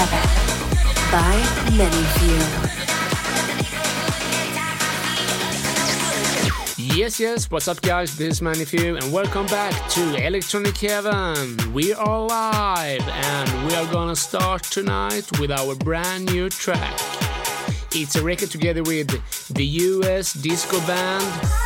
[0.00, 1.36] Heaven by.
[6.78, 8.16] Yes, yes, what's up, guys?
[8.16, 11.74] This is ManyFew, and welcome back to Electronic Heaven.
[11.74, 16.98] We are live, and we are gonna start tonight with our brand new track.
[17.92, 19.10] It's a record together with
[19.54, 21.24] the US disco band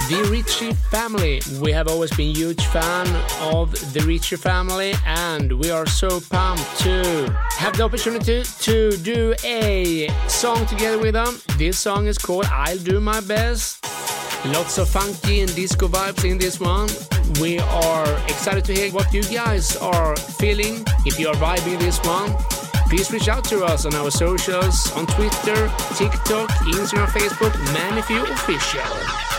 [0.08, 1.40] The Ritchie Family.
[1.60, 3.06] We have always been huge fan
[3.40, 9.34] of the Ritchie Family, and we are so pumped to have the opportunity to do
[9.44, 11.40] a song together with them.
[11.58, 13.84] This song is called I'll Do My Best.
[14.46, 16.88] Lots of funky and disco vibes in this one.
[17.40, 20.84] We are excited to hear what you guys are feeling.
[21.06, 22.30] If you are vibing this one,
[22.96, 29.33] please reach out to us on our socials on Twitter, TikTok, Instagram, Facebook, ManyFew Official.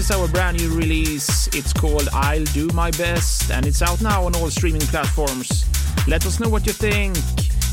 [0.00, 1.46] Is our brand new release.
[1.48, 5.66] It's called I'll Do My Best and it's out now on all streaming platforms.
[6.08, 7.18] Let us know what you think.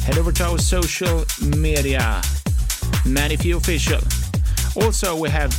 [0.03, 1.23] Head over to our social
[1.55, 2.19] media,
[3.05, 4.01] ManyFew Official.
[4.75, 5.55] Also, we have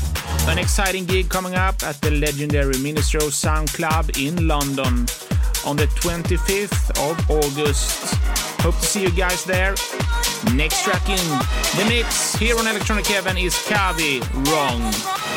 [0.46, 5.06] an exciting gig coming up at the legendary Ministry of Sound Club in London
[5.64, 8.14] on the 25th of August.
[8.60, 9.74] Hope to see you guys there.
[10.52, 11.24] Next track in
[11.78, 15.27] the mix here on Electronic Heaven is Kavi Wrong.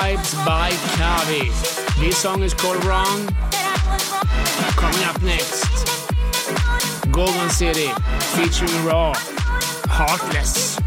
[0.00, 1.48] Vibes by Tavi.
[1.98, 3.26] This song is called Wrong.
[4.76, 5.64] Coming up next,
[7.10, 7.88] Golden City
[8.36, 9.14] featuring Raw,
[9.88, 10.78] Heartless.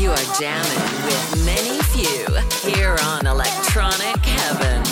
[0.00, 2.24] You are jamming with many few
[2.72, 4.82] here on Electronic Heaven.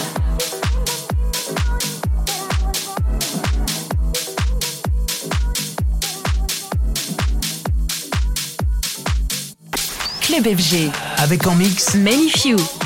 [10.20, 10.92] Club FG.
[11.16, 12.81] Avec en mix Many Few.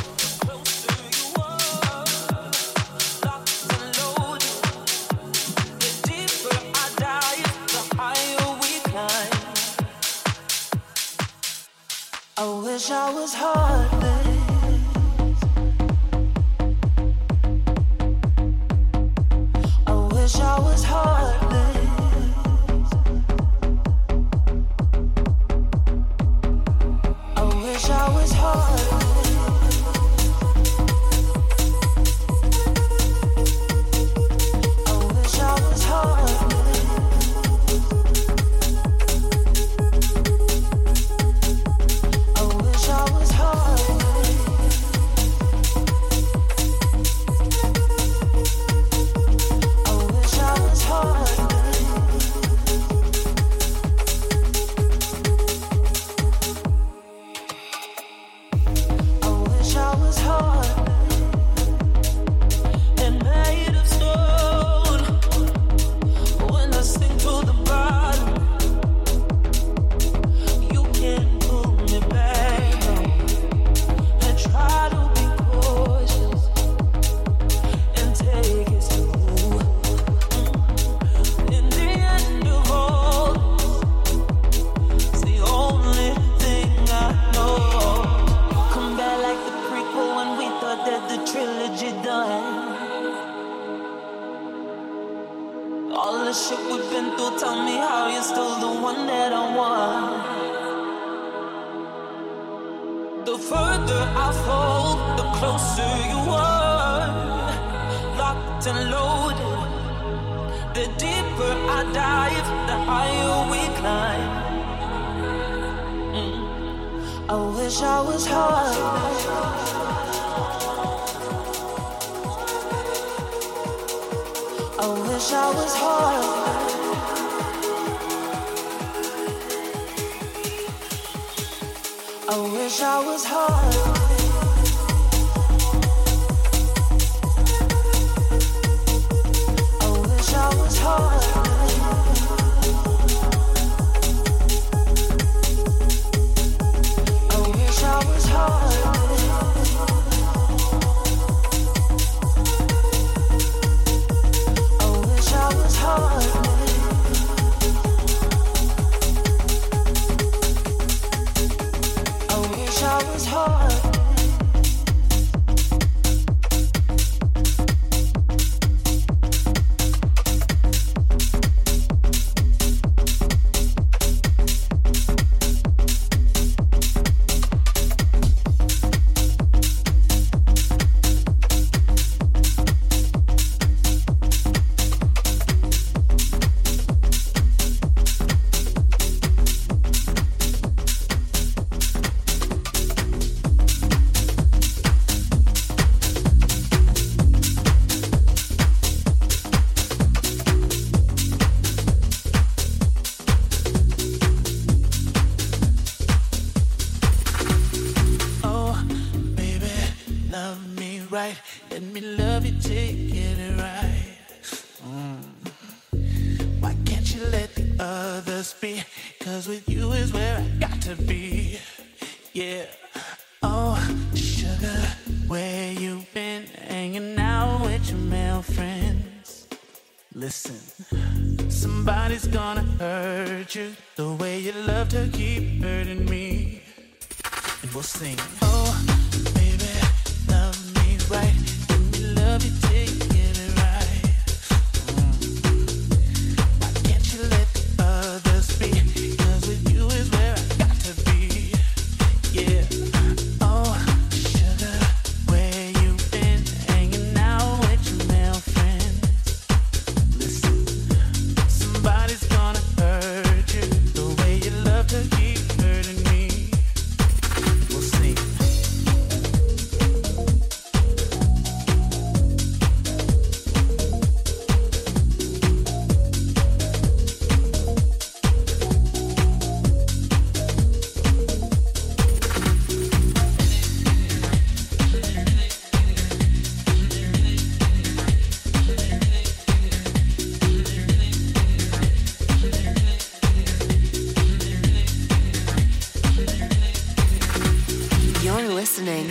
[298.77, 299.11] listening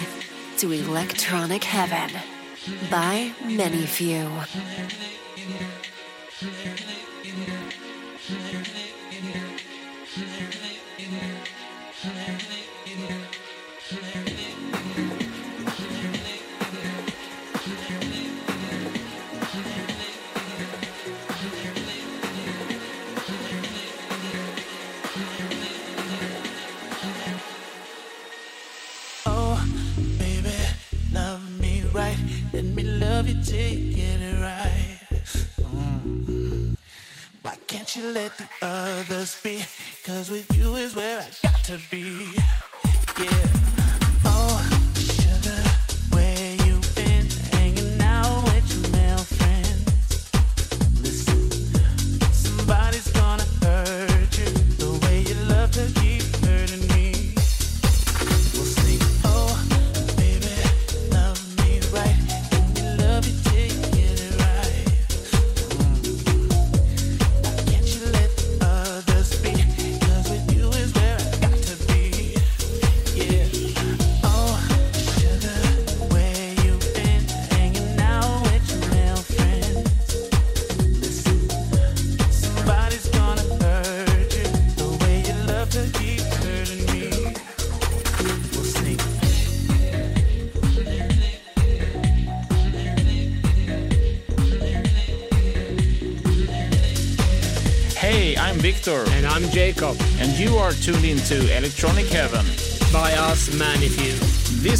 [0.57, 2.21] to Electronic Heaven
[2.91, 4.29] by Many Few.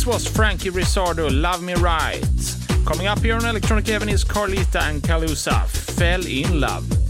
[0.05, 2.21] Was Frankie Risardo, Love Me Right.
[2.85, 7.04] Coming up here on Electronic Heaven is Carlita and Kalusa, Fell in Love.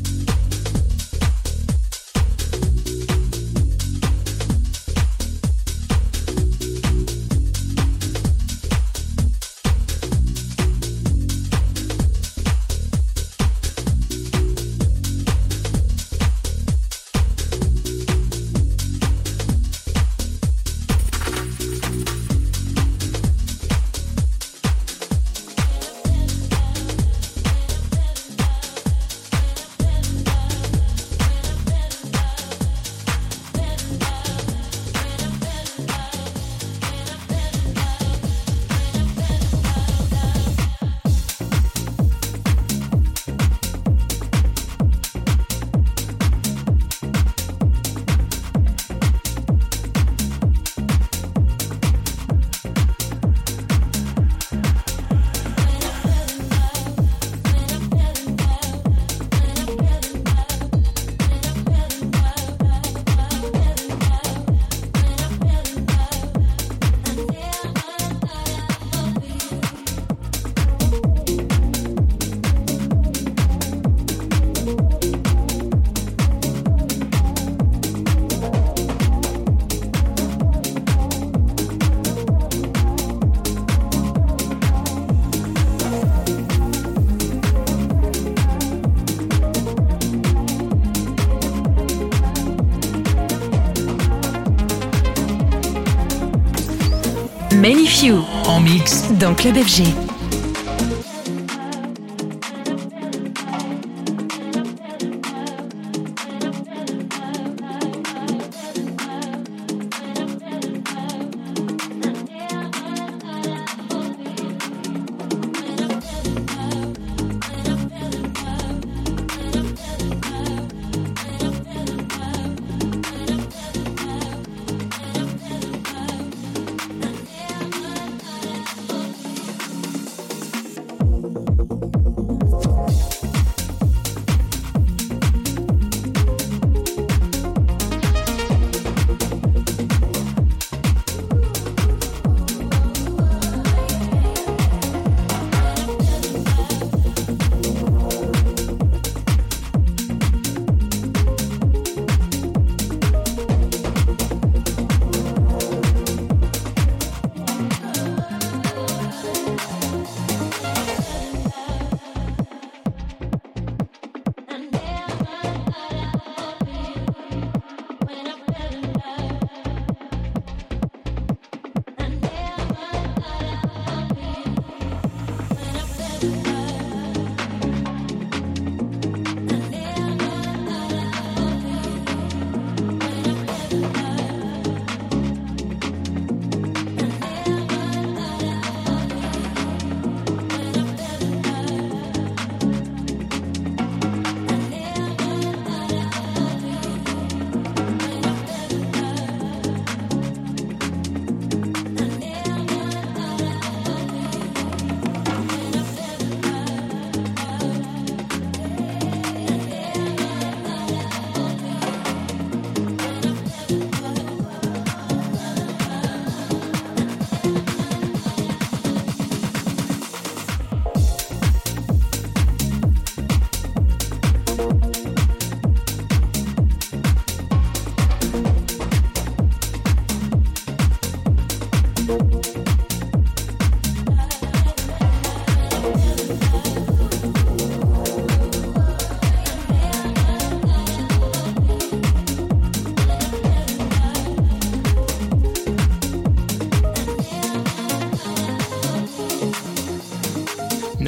[98.48, 100.05] En mix dans Club FG.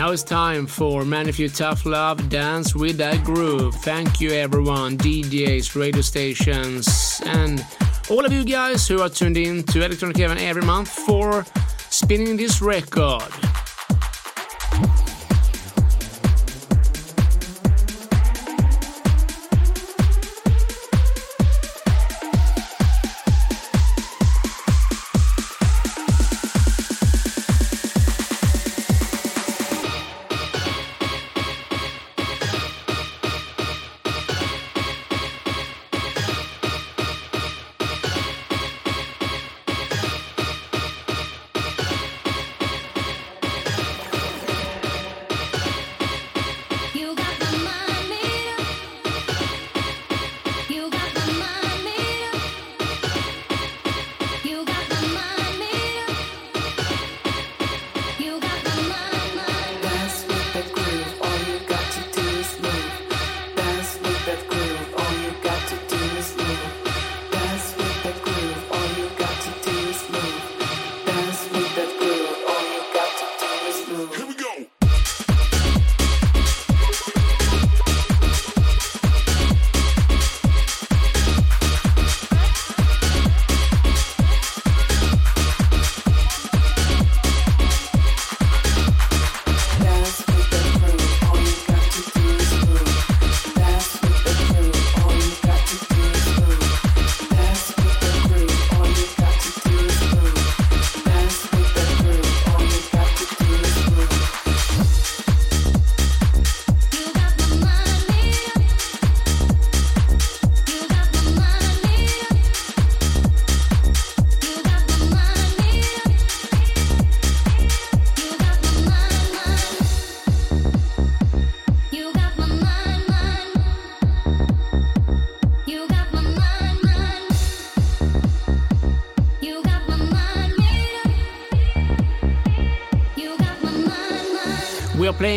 [0.08, 3.76] Now it's time for Man Many You Tough Love Dance with That Groove.
[3.76, 7.66] Thank you, everyone, DJs, radio stations, and
[8.10, 11.46] all of you guys who are tuned in to Electronic Heaven every month for
[11.90, 13.47] spinning this record.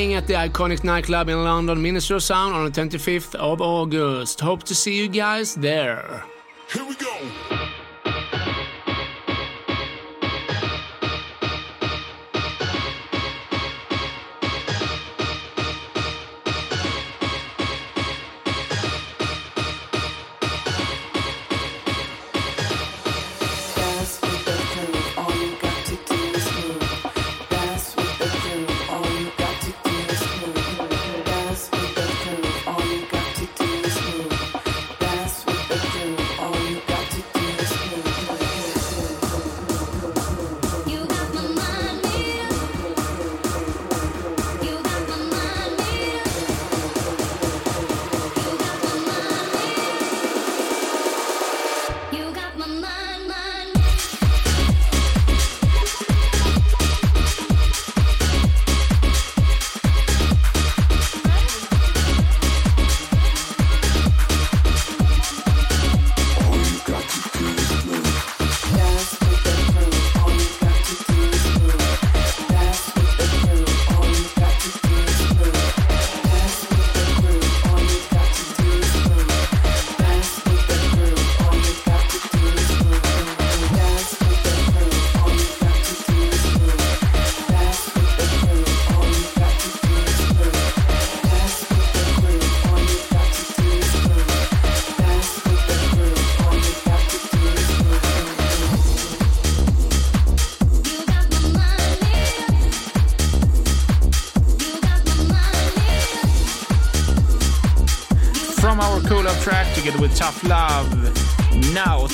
[0.01, 4.41] Playing at the iconic nightclub in London, Ministry of Sound, on the 25th of August.
[4.41, 6.20] Hope to see you guys there.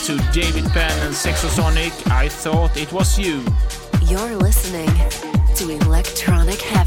[0.07, 3.45] To David Penn and Sexosonic, I thought it was you.
[4.03, 4.87] You're listening
[5.57, 6.86] to Electronic Heaven.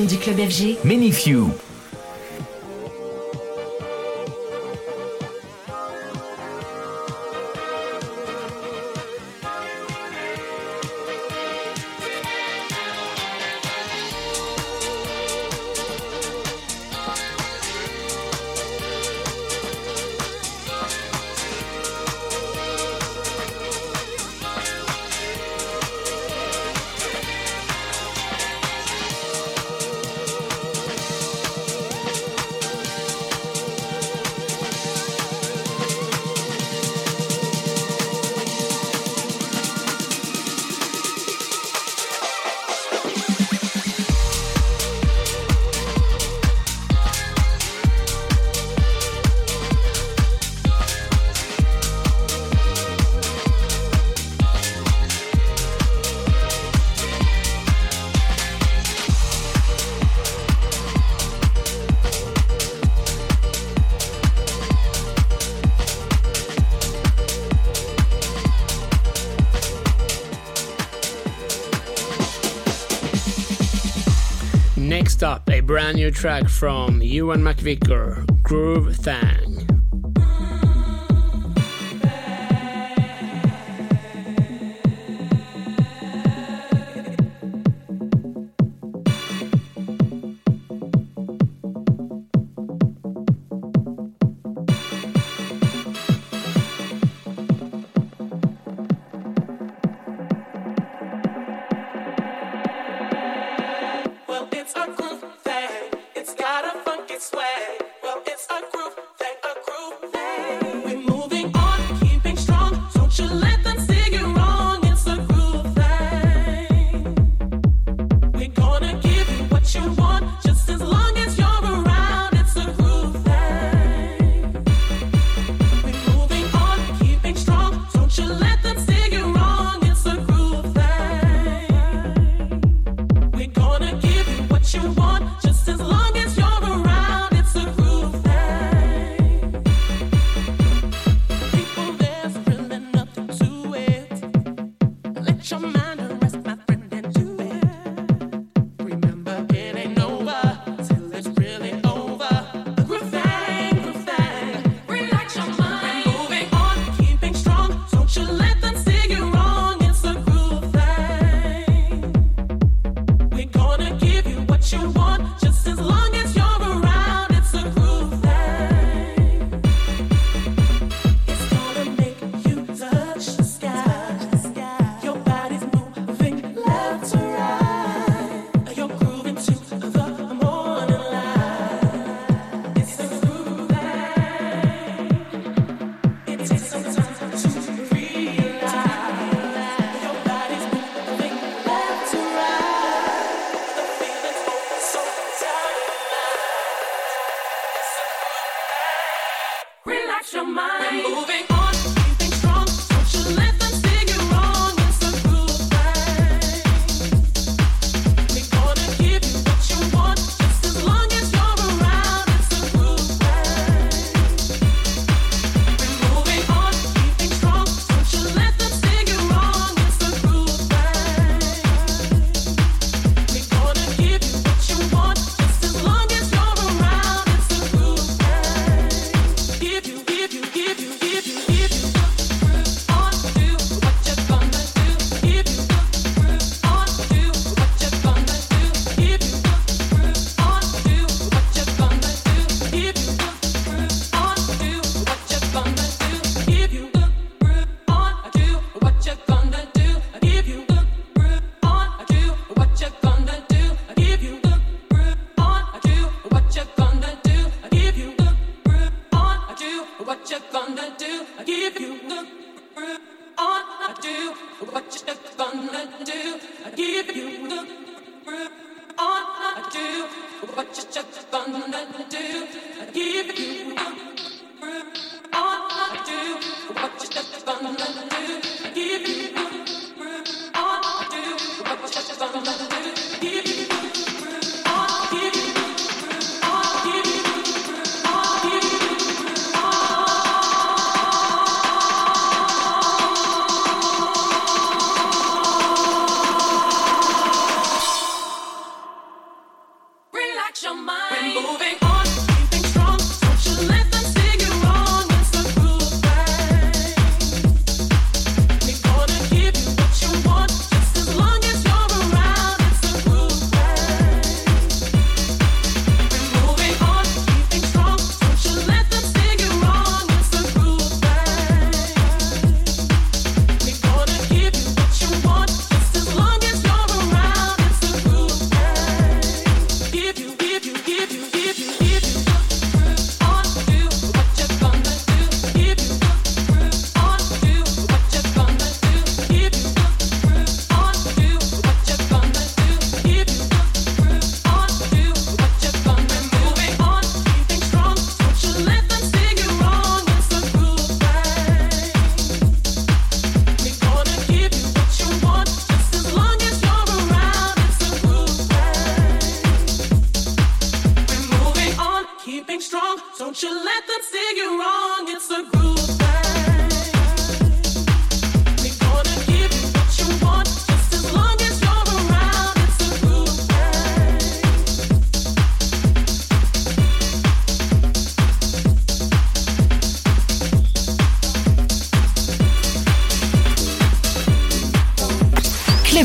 [0.00, 0.78] du club FG.
[0.84, 1.50] Many Few.
[76.12, 79.41] track from Ewan McVicar, Groove Than.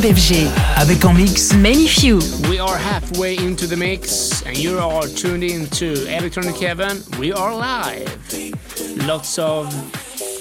[0.07, 0.47] FG.
[0.77, 2.19] Avec en mix ManyFew.
[2.49, 7.03] We are halfway into the mix, and you are tuned in to Electronic Heaven.
[7.19, 8.07] We are live.
[9.05, 9.67] Lots of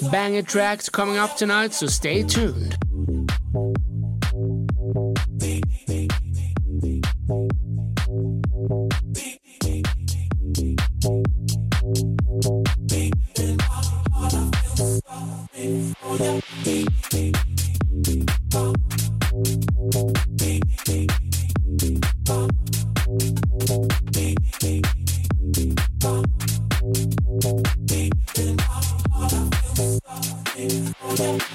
[0.09, 2.76] banger tracks coming up tonight, so stay tuned.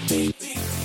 [0.08, 0.81] Heard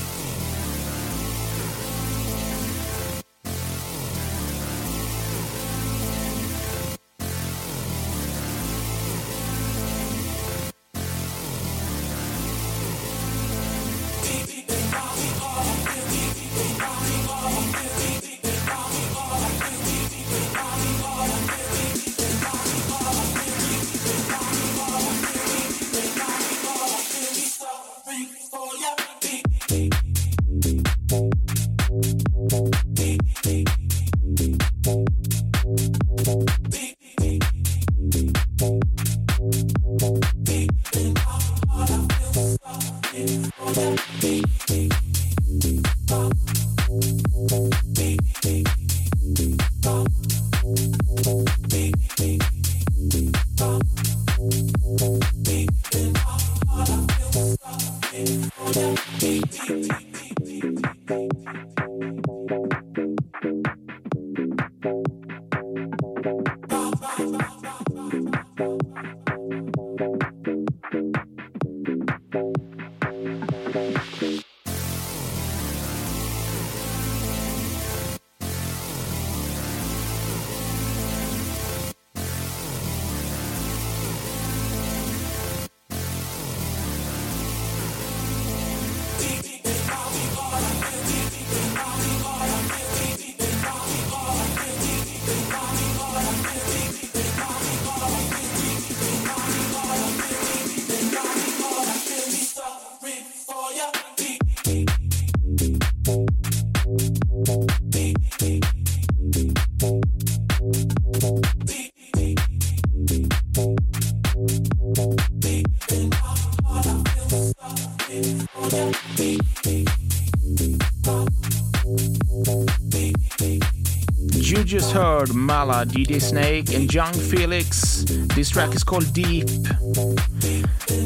[125.47, 128.03] Mala, DJ Snake, and Young Felix.
[128.35, 129.47] This track is called Deep.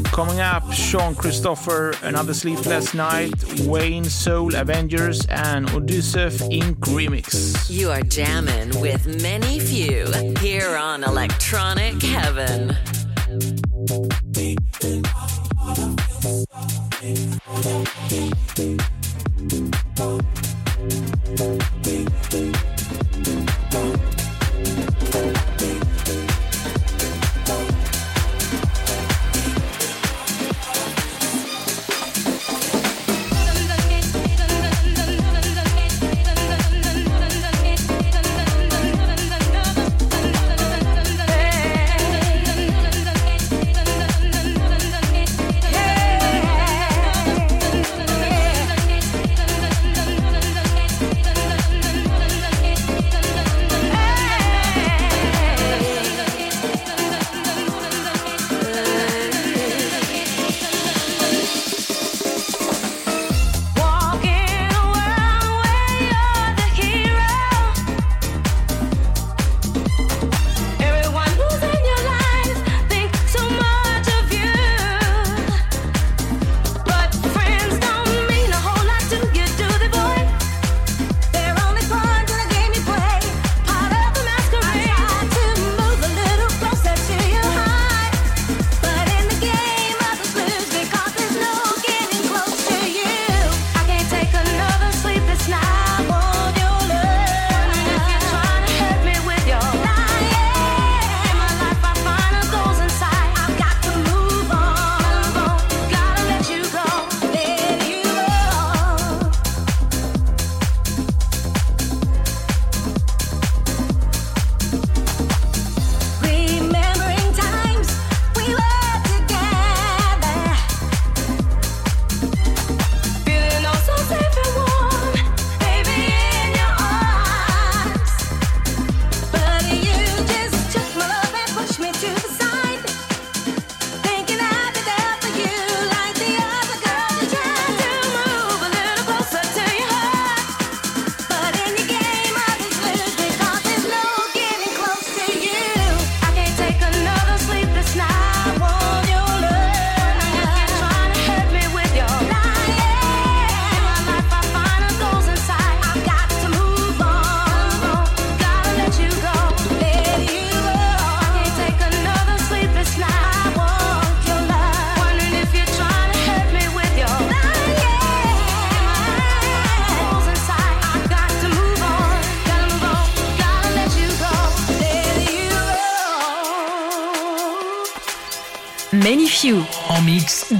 [0.06, 3.32] Coming up, Shawn Christopher, Another Sleepless Night,
[3.68, 6.78] Wayne Soul Avengers, and Odysseus Inc.
[6.80, 7.70] Remix.
[7.70, 12.76] You are jamming with ManyFew here on Electronic Heaven.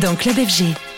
[0.02, 0.91] Dans Club FG.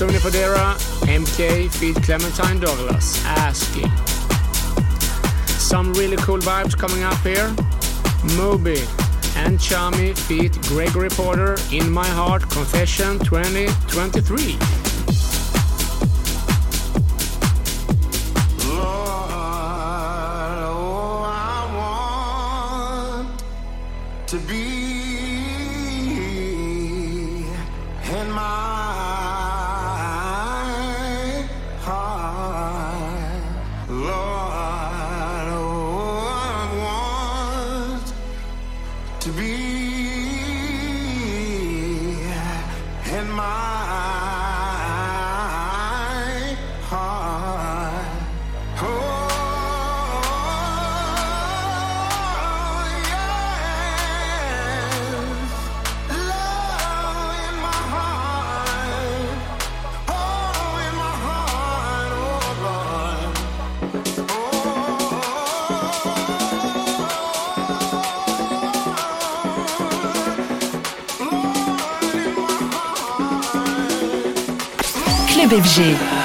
[0.00, 0.78] Sonny Fodera,
[1.08, 3.90] MK, feed Clementine Douglas, Asking.
[5.58, 7.54] Some really cool vibes coming up here.
[8.34, 8.80] Moby
[9.36, 14.79] and Chami feat Gregory Porter, In My Heart Confession 2023.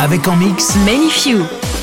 [0.05, 1.35] Avec en mix Magnifique.
[1.35, 1.74] And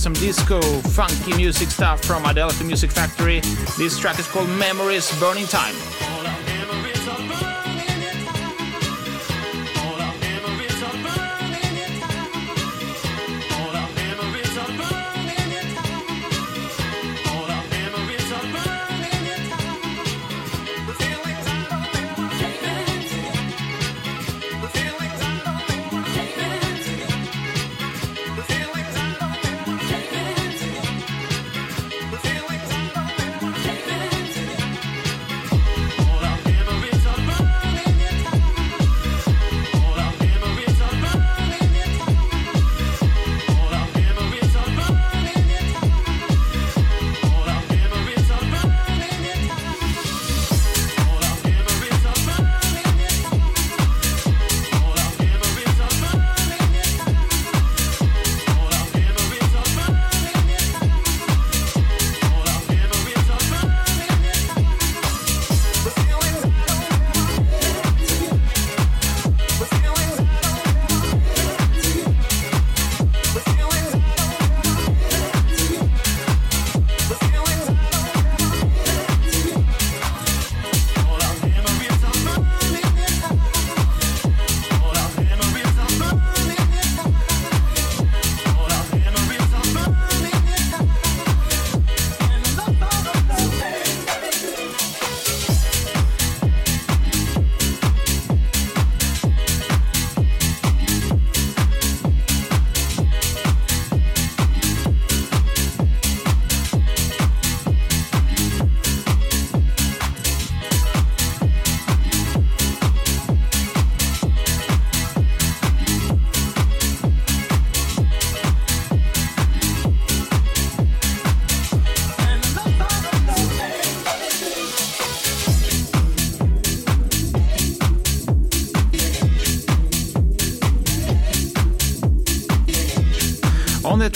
[0.00, 3.40] some disco, funky music stuff from Adelphi Music Factory.
[3.76, 5.74] This track is called Memories Burning Time.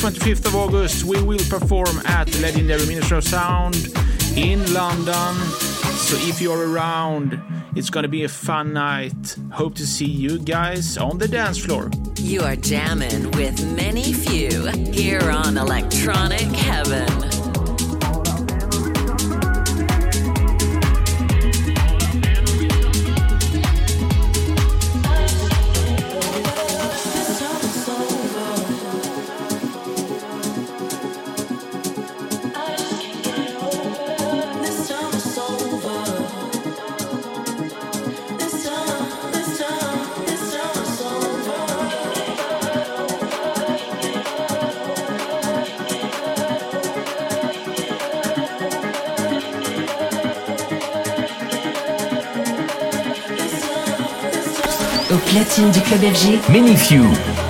[0.05, 3.75] 25th of August, we will perform at legendary Ministry of Sound
[4.37, 5.35] in London.
[5.97, 7.41] So if you're around,
[7.75, 9.39] it's gonna be a fun night.
[9.51, 11.91] Hope to see you guys on the dance floor.
[12.19, 17.34] You are jamming with ManyFew here on Electronic Heaven.
[55.73, 57.43] Du club Few.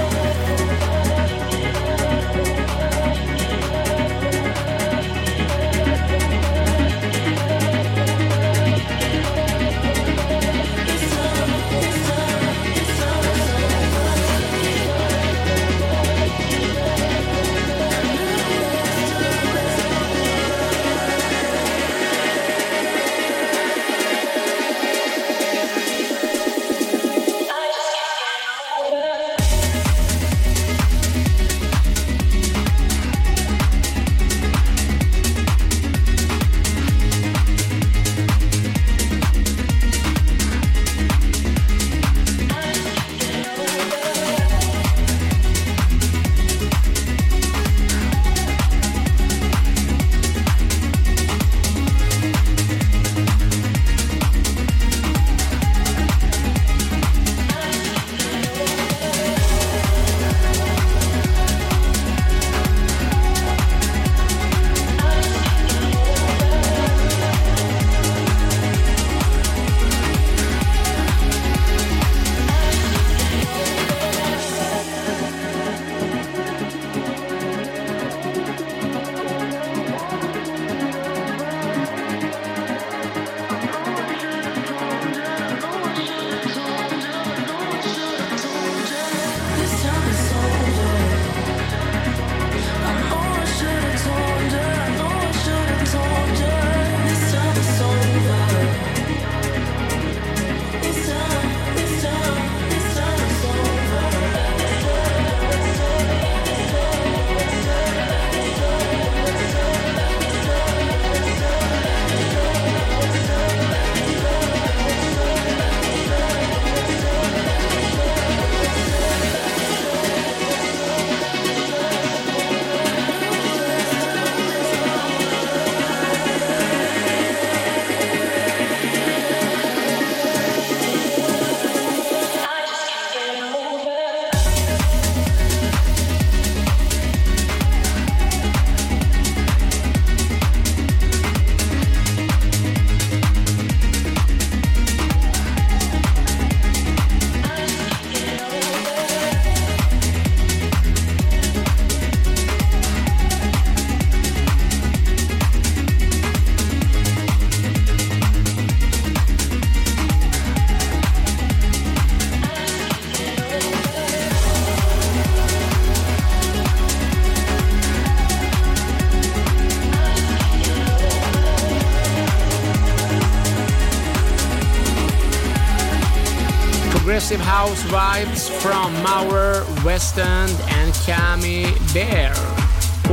[177.65, 182.35] House vibes from Mauer, West End, and Cami Bear.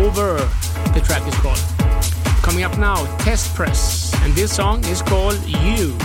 [0.03, 0.35] Over,
[0.93, 1.63] the track is called.
[2.43, 5.39] Coming up now, Test Press, and this song is called.
[5.47, 5.97] You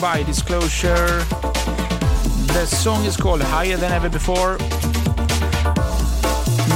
[0.00, 1.24] by Disclosure.
[2.54, 4.56] The song is called Higher Than Ever Before.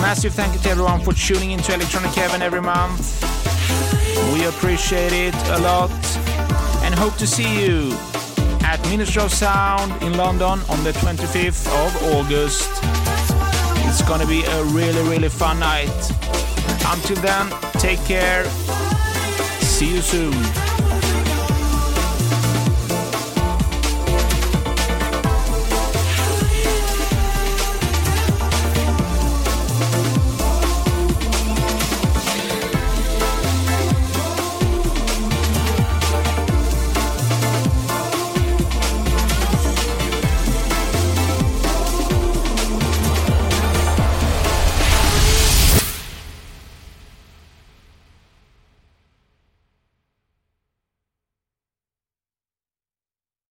[0.02, 3.22] Massive thank you to everyone for tuning into Electronic Heaven every month.
[4.34, 5.90] We appreciate it a lot
[6.82, 7.92] and hope to see you
[8.62, 12.70] at Ministry of Sound in London on the 25th of August.
[13.86, 16.10] It's gonna be a really, really fun night.
[16.86, 17.48] Until then,
[17.78, 18.44] take care.
[19.60, 20.63] See you soon.